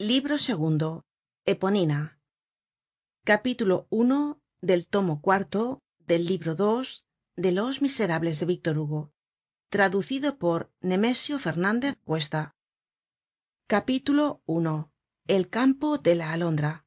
[0.00, 1.06] libro segundo
[1.44, 2.20] eponina.
[3.24, 4.04] Capítulo i
[4.60, 9.12] del tomo cuarto del libro dos de los miserables de víctor hugo
[9.68, 12.54] traducido por nemesio fernandez cuesta.
[13.66, 16.86] Capítulo i el campo de la alondra.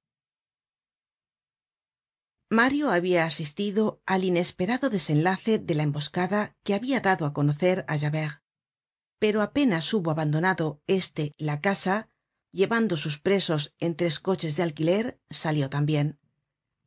[2.49, 7.99] Mario habia asistido al inesperado desenlace de la emboscada que habia dado á conocer á
[7.99, 8.41] javert
[9.21, 12.09] pero apenas hubo abandonado este la casa
[12.51, 16.21] llevando sus presos en tres coches de alquiler salió tambien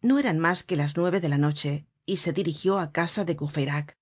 [0.05, 3.37] no eran mas que las nueve de la noche y se dirigió á casa de
[3.37, 3.99] courfeyrac.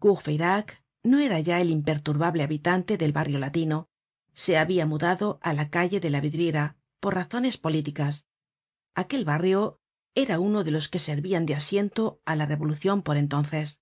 [0.00, 3.88] Courfeyrac no era ya el imperturbable habitante del barrio latino.
[4.34, 8.26] Se habia mudado á la calle de la vidriera por razones políticas.
[8.96, 9.80] Aquel barrio
[10.16, 13.80] era uno de los que servian de asiento á la revolucion por entonces.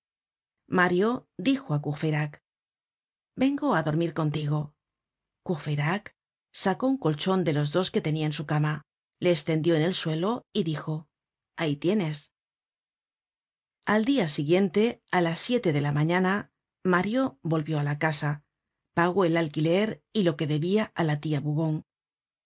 [0.67, 2.43] Mario dijo á courfeyrac
[3.35, 4.75] vengo á dormir contigo
[6.51, 8.85] sacó un colchon de los dos que tenia en su cama
[9.19, 11.07] le estendió en el suelo y dijo
[11.55, 12.33] ahí tienes
[13.85, 16.51] al dia siguiente á las siete de la mañana
[16.83, 18.43] mario volvió á la casa
[18.93, 21.85] pagó el alquiler y lo que debia á la tia bougon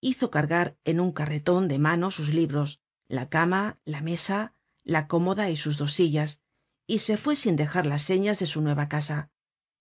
[0.01, 5.49] hizo cargar en un carreton de mano sus libros la cama la mesa la cómoda
[5.49, 6.41] y sus dos sillas
[6.87, 9.31] y se fue sin dejar las señas de su nueva casa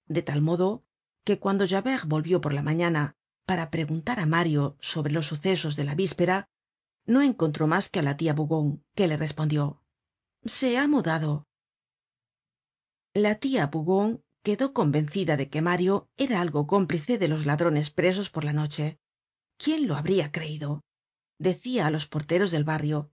[0.07, 0.85] de tal modo
[1.25, 3.17] que cuando javert volvió por la mañana
[3.51, 6.37] para preguntar á mario sobre los sucesos de la víspera
[7.13, 9.83] no encontró mas que á la tia bougon que le respondió
[10.59, 11.31] se ha mudado
[13.25, 14.09] la tia bougon
[14.47, 19.01] quedó convencida de que mario era algo cómplice de los ladrones presos por la noche.
[19.63, 20.71] Quién lo habria creido
[21.49, 23.11] decia á los porteros del barrio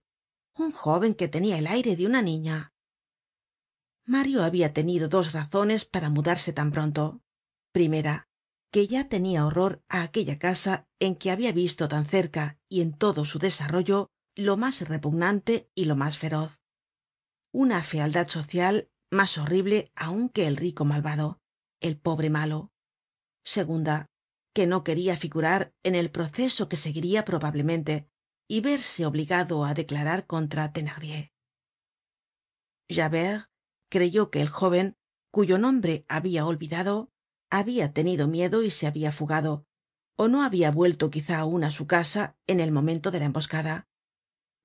[0.54, 2.72] un jóven que tenia el aire de una niña
[4.06, 7.20] mario habia tenido dos razones para mudarse tan pronto.
[7.72, 8.27] Primera
[8.70, 12.92] que ya tenia horror á aquella casa en que habia visto tan cerca y en
[12.92, 16.60] todo su desarrollo lo mas repugnante y lo mas feroz.
[17.52, 21.40] Una fealdad social mas horrible aun que el rico malvado
[21.80, 22.72] el pobre malo.
[23.44, 24.06] Segunda
[24.54, 28.08] que no queria figurar en el proceso que seguiria probablemente
[28.48, 31.32] y verse obligado á declarar contra thenardier.
[32.90, 33.46] Javert
[33.88, 34.96] creyó que el jóven
[35.30, 37.10] cuyo nombre habia olvidado
[37.50, 39.68] habia tenido miedo y se habia fugado
[40.18, 43.86] ó no habia vuelto quizá aun á su casa en el momento de la emboscada.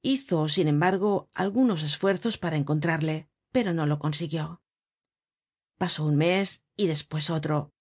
[0.02, 4.64] Hizo sin embargo algunos esfuerzos para encontrarle pero no lo consiguió.
[5.78, 7.72] Pasó un mes y despues otro.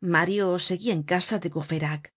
[0.00, 2.14] Mario seguia en casa de courfeyrac.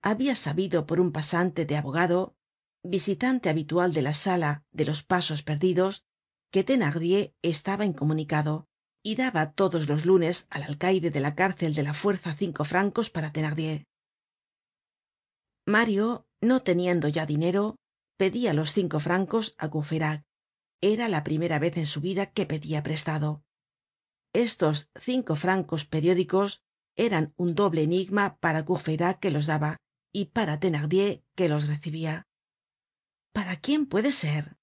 [0.00, 2.36] Habia sabido por un pasante de abogado
[2.84, 6.04] visitante habitual de la sala de los pasos perdidos
[6.52, 8.68] que thenardier estaba incomunicado
[9.06, 13.08] y daba todos los lunes al alcaide de la cárcel de la fuerza cinco francos
[13.08, 13.86] para thenardier.
[15.64, 17.76] Mario no teniendo ya dinero
[18.16, 20.24] pedia los cinco francos á courfeyrac.
[20.80, 23.44] Era la primera vez en su vida que pedia prestado.
[24.32, 26.64] Estos cinco francos periódicos
[26.96, 29.76] eran un doble enigma para courfeyrac que los daba
[30.12, 32.26] y para thenardier que los recibia
[33.32, 34.56] para quién puede ser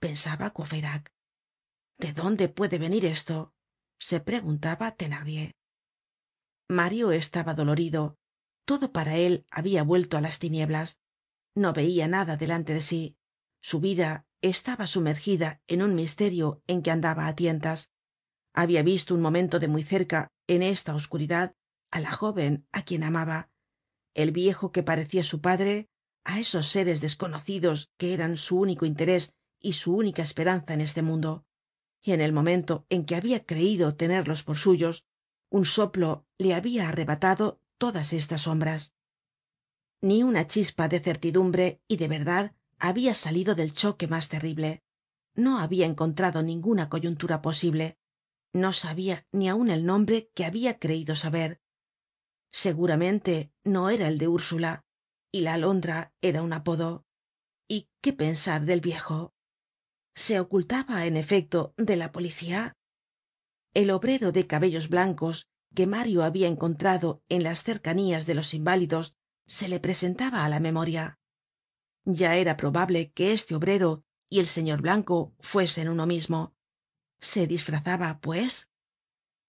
[0.00, 1.12] pensaba courfeyrac.
[1.96, 3.53] De dónde puede venir esto
[4.04, 5.54] se preguntaba thenardier.
[6.68, 8.18] Mario estaba dolorido.
[8.66, 10.88] Todo para él habia vuelto á las tinieblas.
[11.62, 13.16] No veia nada delante de sí.
[13.62, 17.78] Su vida estaba sumergida en un misterio en que andaba á tientas.
[18.52, 21.54] Habia visto un momento de muy cerca en esta oscuridad
[21.90, 23.48] á la jóven á quien amaba.
[24.12, 25.88] El viejo que parecia su padre
[26.24, 31.00] á esos seres desconocidos que eran su único interés y su única esperanza en este
[31.00, 31.46] mundo
[32.04, 35.06] y en el momento en que habia creido tenerlos por suyos
[35.48, 38.94] un soplo le habia arrebatado todas estas sombras.
[40.02, 44.82] Ni una chispa de certidumbre y de verdad habia salido del choque mas terrible.
[45.34, 47.96] No habia encontrado ninguna coyuntura posible.
[48.52, 51.60] No sabia ni aun el nombre que habia creido saber.
[52.50, 54.84] Seguramente no era el de ursula
[55.32, 57.06] y la alondra era un apodo.
[57.66, 59.33] Y qué pensar del viejo
[60.14, 62.76] se ocultaba en efecto de la policía.
[63.72, 69.14] El obrero de cabellos blancos que mario habia encontrado en las cercanías de los inválidos
[69.46, 71.18] se le presentaba á la memoria.
[72.04, 76.54] Ya era probable que este obrero y el señor blanco fuesen uno mismo.
[77.20, 78.70] Se disfrazaba pues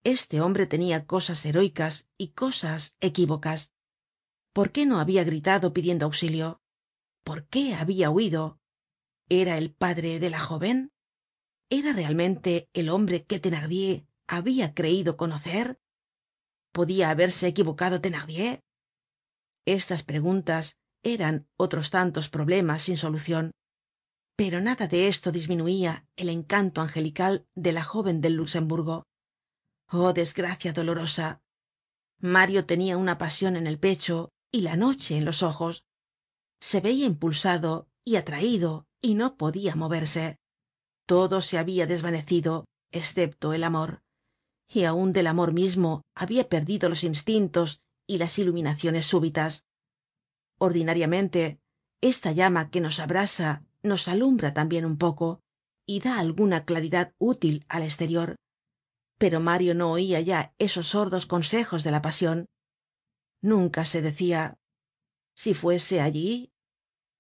[0.04, 3.74] este hombre tenia cosas heroicas y cosas equívocas.
[4.54, 6.62] Por qué no habia gritado pidiendo auxilio
[7.26, 8.60] por qué habia huido
[9.30, 10.92] era el padre de la joven
[11.70, 15.80] era realmente el hombre que thenardier habia creido conocer
[16.72, 18.62] podia haberse equivocado thenardier
[19.66, 23.52] estas preguntas eran otros tantos problemas sin solucion
[24.36, 29.08] pero nada de esto disminuia el encanto angelical de la jóven del luxemburgo.
[29.88, 31.42] Oh desgracia dolorosa.
[32.20, 35.86] Mario tenia una pasion en el pecho y la noche en los ojos.
[36.60, 40.40] Se veia impulsado y atraido y no podia moverse.
[41.06, 44.02] Todo se habia desvanecido escepto el amor.
[44.68, 49.66] Y aun del amor mismo habia perdido los instintos y las iluminaciones súbitas.
[50.58, 51.60] Ordinariamente
[52.02, 55.40] esta llama que nos abrasa nos alumbra tambien un poco
[55.86, 58.36] y da alguna claridad útil al esterior
[59.18, 62.48] pero mario no oia ya esos sordos consejos de la pasion
[63.42, 64.58] nunca se decia
[65.36, 66.52] si fuese allí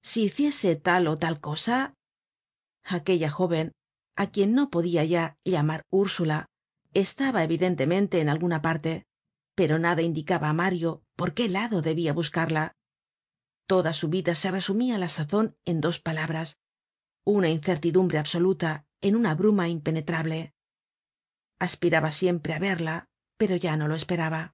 [0.05, 1.95] si hiciese tal ó tal cosa.
[2.83, 3.73] Aquella jóven
[4.15, 6.45] á quien no podia ya llamar ursula
[6.93, 9.07] estaba evidentemente en alguna parte
[9.57, 12.75] pero nada indicaba á mario por qué lado debia buscarla.
[13.67, 16.59] Toda su vida se resumia á la sazon en dos palabras
[17.23, 20.53] una incertidumbre absoluta en una bruma impenetrable.
[21.57, 24.53] Aspiraba siempre á verla pero ya no lo esperaba.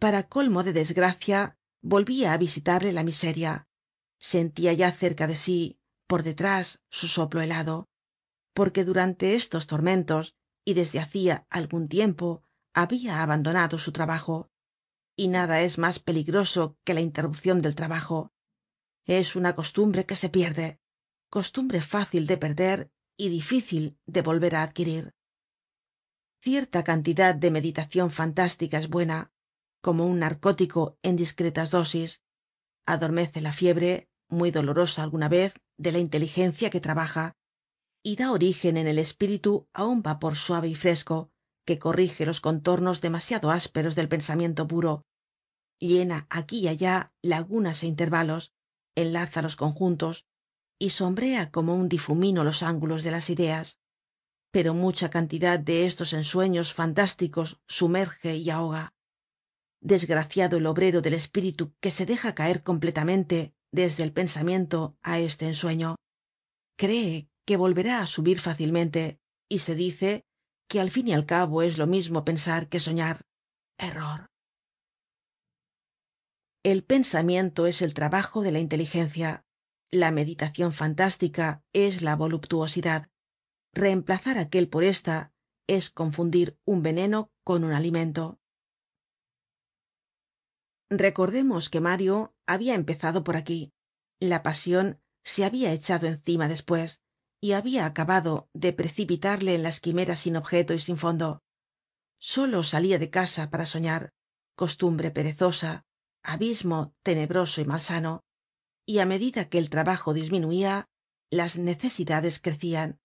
[0.00, 1.55] Para colmo de desgracia
[1.92, 3.52] volvia á visitarle la miseria.
[4.18, 5.60] Sentia ya cerca de sí
[6.10, 7.76] por detrás su soplo helado.
[8.56, 10.34] Porque durante estos tormentos
[10.64, 12.42] y desde hacia algun tiempo
[12.74, 14.50] habia abandonado su trabajo.
[15.14, 18.32] Y nada es mas peligroso que la interrupcion del trabajo.
[19.04, 20.80] Es una costumbre que se pierde.
[21.30, 25.14] Costumbre fácil de perder y difícil de volver á adquirir.
[26.42, 29.32] Cierta cantidad de meditacion fantástica es buena
[29.86, 32.20] como un narcótico en discretas dosis.
[32.86, 37.36] Adormece la fiebre muy dolorosa alguna vez de la inteligencia que trabaja
[38.02, 41.30] y da origen en el espíritu á un vapor suave y fresco
[41.64, 45.04] que corrige los contornos demasiado ásperos del pensamiento puro.
[45.78, 48.50] Llena aquí y allá lagunas é intervalos
[48.96, 50.26] enlaza los conjuntos
[50.80, 53.78] y sombrea como un difumino los ángulos de las ideas.
[54.50, 58.95] Pero mucha cantidad de estos ensueños fantásticos sumerge y ahoga
[59.86, 65.46] desgraciado el obrero del espíritu que se deja caer completamente desde el pensamiento á este
[65.46, 65.94] ensueño.
[66.76, 70.24] Cree que volverá á subir fácilmente y se dice
[70.68, 73.22] que al fin y al cabo es lo mismo pensar que soñar.
[73.78, 74.26] Error.
[76.64, 79.44] El pensamiento es el trabajo de la inteligencia.
[79.92, 83.08] La meditacion fantástica es la voluptuosidad.
[83.72, 85.32] Reemplazar aquel por esta
[85.68, 88.40] es confundir un veneno con un alimento
[90.90, 93.72] recordemos que mario habia empezado por aquí.
[94.20, 97.02] La pasion se habia echado encima despues
[97.40, 101.42] y habia acabado de precipitarle en las quimeras sin objeto y sin fondo.
[102.18, 104.12] Solo salia de casa para soñar.
[104.54, 105.84] Costumbre perezosa
[106.22, 108.24] abismo tenebroso y malsano.
[108.84, 110.88] Y á medida que el trabajo disminuia
[111.30, 113.00] las necesidades crecian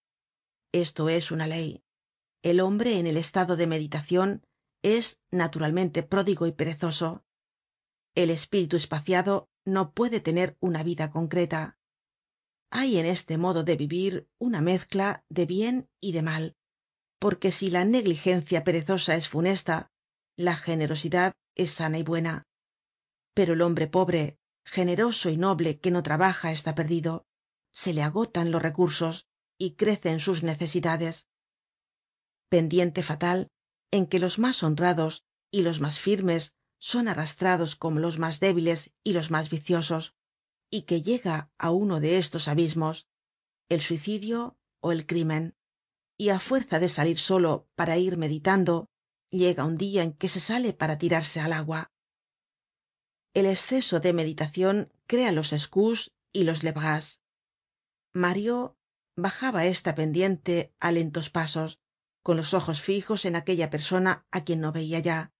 [0.72, 1.84] esto es una ley.
[2.44, 4.45] El hombre en el estado de meditacion
[4.81, 7.24] es naturalmente pródigo y perezoso
[8.16, 11.78] el espíritu espaciado no puede tener una vida concreta.
[12.69, 16.56] Hay en este modo de vivir una mezcla de bien y de mal
[17.22, 19.92] porque si la negligencia perezosa es funesta
[20.36, 22.48] la generosidad es sana y buena.
[23.36, 27.27] Pero el hombre pobre generoso y noble que no trabaja está perdido
[27.72, 29.27] se le agotan los recursos
[29.60, 31.27] y crecen sus necesidades.
[32.50, 33.50] Pendiente fatal
[33.91, 38.91] en que los mas honrados y los mas firmes son arrastrados como los mas débiles
[39.03, 40.15] y los mas viciosos
[40.71, 43.07] y que llega á uno de estos abismos
[43.69, 45.55] el suicidio ó el crimen.
[46.17, 48.89] Y á fuerza de salir solo para ir meditando
[49.29, 51.91] llega un dia en que se sale para tirarse al agua.
[53.33, 57.21] El esceso de meditacion crea los escousse y los lebras
[58.13, 58.75] mario
[59.15, 61.79] bajaba esta pendiente á lentos pasos
[62.23, 65.31] con los ojos fijos en aquella persona á quien no veia ya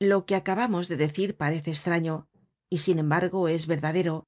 [0.00, 2.28] lo que acabamos de decir parece estraño
[2.70, 4.26] y sin embargo es verdadero.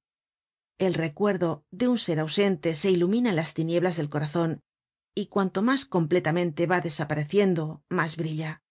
[0.77, 4.61] El recuerdo de un ser ausente se ilumina en las tinieblas del corazon
[5.15, 8.61] y cuanto mas completamente va desapareciendo mas brilla.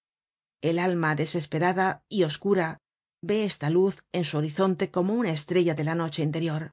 [0.62, 2.78] El alma desesperada y oscura
[3.20, 6.72] ve esta luz en su horizonte como una estrella de la noche interior.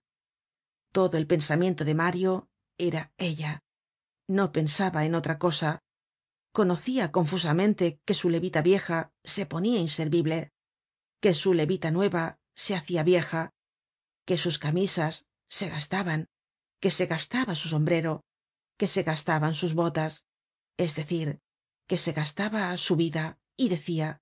[0.92, 3.63] Todo el pensamiento de mario era ella.
[4.27, 5.83] No pensaba en otra cosa
[6.53, 10.53] conocia confusamente que su levita vieja se ponia inservible
[11.19, 13.51] que su levita nueva se hacia vieja
[14.25, 16.29] que sus camisas se gastaban
[16.79, 18.24] que se gastaba su sombrero
[18.77, 20.27] que se gastaban sus botas
[20.77, 21.41] es decir
[21.88, 24.22] que se gastaba su vida y decia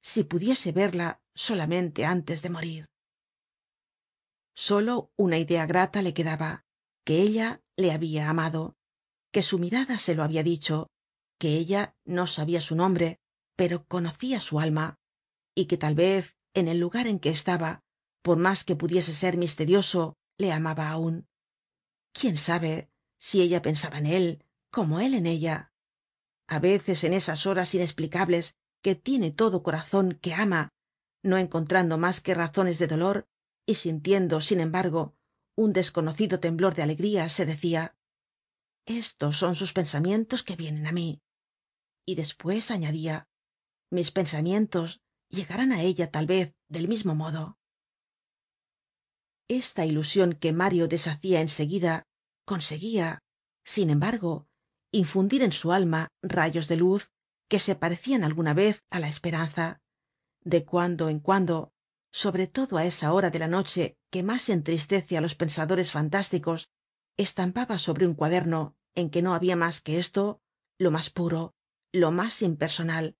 [0.00, 2.86] si pudiese verla solamente antes de morir
[4.54, 6.64] solo una idea grata le quedaba
[7.04, 8.76] que ella le habia amado
[9.32, 10.93] que su mirada se lo habia dicho
[11.44, 13.20] que ella no sabia su nombre
[13.54, 14.98] pero conocia su alma
[15.54, 17.82] y que tal vez en el lugar en que estaba
[18.22, 21.28] por mas que pudiese ser misterioso le amaba aun
[22.14, 25.70] quién sabe si ella pensaba en él como él en ella
[26.46, 30.70] a veces en esas horas inexplicables que tiene todo corazon que ama
[31.22, 33.28] no encontrando mas que razones de dolor
[33.66, 35.14] y sintiendo sin embargo
[35.56, 37.98] un desconocido temblor de alegría se decia
[38.86, 41.20] estos son sus pensamientos que vienen á mí
[42.06, 43.26] y despues añadia
[43.90, 47.58] mis pensamientos llegarán á ella tal vez del mismo modo
[49.48, 52.04] esta ilusion que mario deshacia en seguida
[52.44, 53.22] conseguia
[53.64, 54.46] sin embargo
[54.92, 57.10] infundir en su alma rayos de luz
[57.48, 59.80] que se parecian alguna vez á la esperanza
[60.42, 61.72] de cuando en cuando
[62.12, 66.68] sobre todo á esa hora de la noche que mas entristece á los pensadores fantásticos
[67.16, 70.40] estampaba sobre un cuaderno en que no habia mas que esto
[70.78, 71.53] lo mas puro
[71.94, 73.16] lo mas impersonal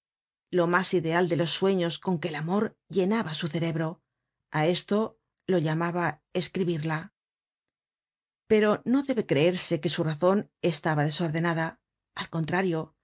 [0.51, 4.03] lo mas ideal de los sueños con que el amor llenaba su cerebro.
[4.51, 7.13] A esto lo llamaba escribirla.
[8.47, 11.81] Pero no debe creerse que su razon estaba desordenada.
[12.15, 12.95] Al contrario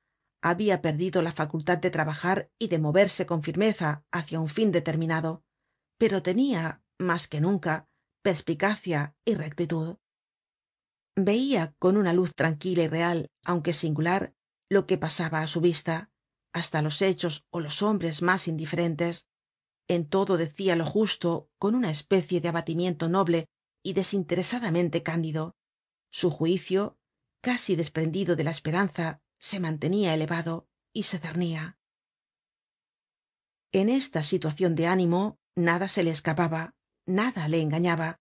[0.43, 5.45] habia perdido la facultad de trabajar y de moverse con firmeza hácia un fin determinado
[6.01, 7.87] pero tenia mas que nunca
[8.23, 9.99] perspicacia y rectitud.
[11.15, 14.35] Veia con una luz tranquila y real aunque singular
[14.75, 15.97] lo que pasaba á su vista
[16.53, 19.27] hasta los hechos ó los hombres mas indiferentes.
[19.89, 23.49] En todo decia lo justo con una especie de abatimiento noble
[23.83, 25.57] y desinteresadamente cándido.
[26.11, 26.97] Su juicio
[27.43, 31.81] casi desprendido de la esperanza se mantenia elevado y se cernia
[33.73, 36.75] en esta situacion de ánimo nada se le escapaba
[37.07, 38.21] nada le engañaba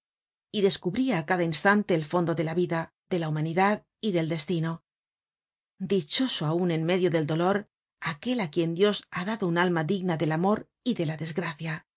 [0.52, 4.30] y descubria á cada instante el fondo de la vida de la humanidad y del
[4.30, 4.84] destino
[5.80, 7.70] dichoso aun en medio del dolor
[8.02, 11.88] aquel á quien dios ha dado un alma digna del amor y de la desgracia.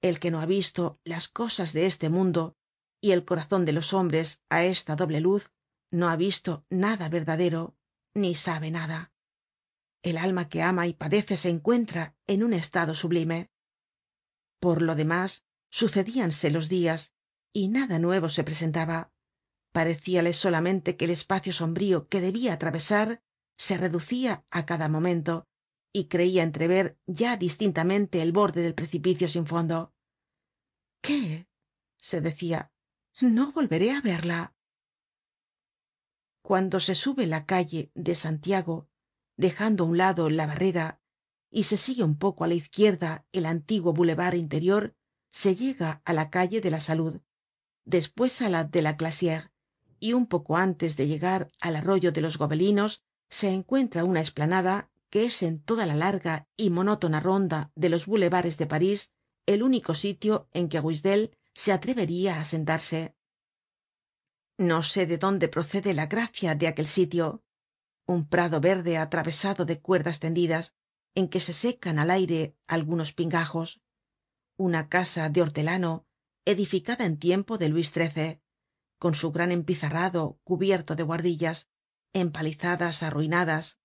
[0.00, 2.56] El que no ha visto las cosas de este mundo
[3.00, 5.50] y el corazon de los hombres á esta doble luz
[5.90, 7.76] no ha visto nada verdadero
[8.14, 9.12] ni sabe nada.
[10.02, 13.50] El alma que ama y padece se encuentra en un estado sublime.
[14.60, 17.12] Por lo demás sucedíanse los dias
[17.52, 19.12] y nada nuevo se presentaba
[19.72, 23.22] parecíale solamente que el espacio sombrío que debia atravesar
[23.56, 25.46] se reducia á cada momento
[25.92, 29.92] y creia entrever ya distintamente el borde del precipicio sin fondo.
[31.00, 31.48] Qué
[31.96, 32.72] se decia
[33.20, 34.54] no volveré á verla
[36.42, 38.88] cuando se sube la calle de santiago
[39.36, 41.00] dejando á un lado la barrera
[41.50, 44.94] y se sigue un poco á la izquierda el antiguo boulevard interior
[45.30, 47.20] se llega á la calle de la salud
[47.84, 48.96] despues á la de la
[50.00, 54.90] y un poco antes de llegar al arroyo de los gobelinos se encuentra una esplanada
[55.10, 59.12] que es en toda la larga y monótona ronda de los boulevares de parís
[59.46, 63.14] el único sitio en que ruisdael se atreveria á sentarse.
[64.58, 67.42] No sé de dónde procede la gracia de aquel sitio.
[68.06, 70.74] Un prado verde atravesado de cuerdas tendidas
[71.14, 73.80] en que se secan al aire algunos pingajos.
[74.56, 76.06] Una casa de hortelano
[76.44, 77.92] edificada en tiempo de luis
[78.98, 81.68] con su gran empizarrado cubierto de buhardillas
[82.12, 83.78] empalizadas arruinadas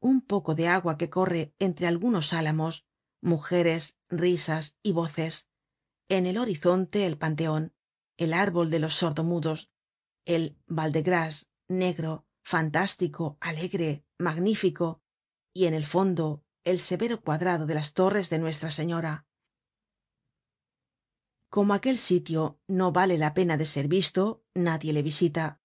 [0.00, 2.86] un poco de agua que corre entre algunos álamos
[3.20, 5.48] mujeres risas y voces.
[6.08, 7.74] En el horizonte el panteon
[8.16, 9.70] el árbol de los sordomudos
[10.24, 15.02] el val de grace negro fantástico alegre magnífico
[15.52, 19.26] y en el fondo el severo cuadrado de las torres de nuestra señora
[21.54, 25.60] como aquel sitio no vale la pena de ser visto nadie le visita.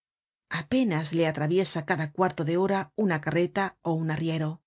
[0.48, 4.62] Apenas le atraviesa cada cuarto de hora una carreta ó un arriero.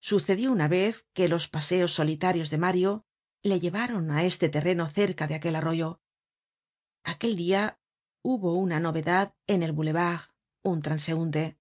[0.00, 3.04] Sucedió una vez que los paseos solitarios de mario
[3.42, 6.00] le llevaron á este terreno cerca de aquel arroyo.
[7.02, 7.80] Aquel dia
[8.22, 10.22] hubo una novedad en el boulevard
[10.62, 11.58] un transeunte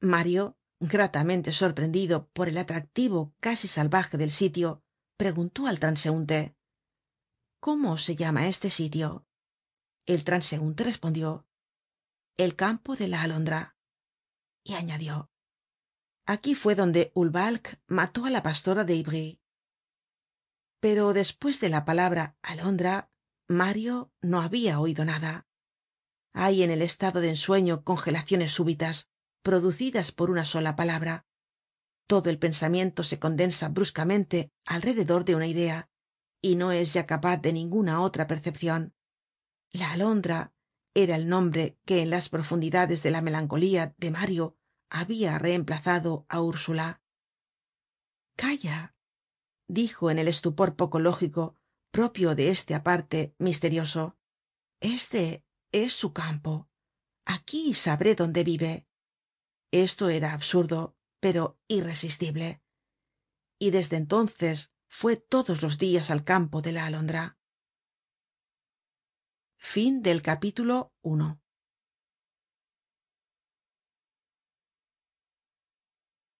[0.00, 4.84] mario gratamente sorprendido por el atractivo casi salvaje del sitio
[5.16, 6.55] preguntó al transeunte
[7.66, 9.26] cómo se llama este sitio
[10.06, 11.48] el transeunte respondió
[12.36, 13.76] el campo de la alondra
[14.62, 15.32] y añadió
[16.26, 19.40] aquí fue donde ulbalk mató á la pastora de ivry
[20.78, 23.10] pero despues de la palabra alondra
[23.48, 25.48] mario no habia oido nada.
[26.32, 29.08] Hay en el estado de ensueño congelaciones súbitas
[29.42, 31.26] producidas por una sola palabra.
[32.06, 35.90] Todo el pensamiento se condensa bruscamente alrededor de una idea
[36.40, 38.94] y no es ya capaz de ninguna otra percepcion
[39.70, 40.54] la alondra
[40.94, 44.56] era el nombre que en las profundidades de la melancolía de mario
[44.90, 47.02] habia reemplazado á ursula
[48.36, 48.94] calla
[49.68, 51.56] dijo en el estupor poco lógico
[51.90, 54.18] propio de este aparte misterioso.
[54.80, 56.68] Este es su campo.
[57.24, 58.86] Aquí sabré dónde vive
[59.70, 62.62] esto era absurdo pero irresistible.
[63.58, 67.38] Y desde entonces fue todos los dias al campo de la alondra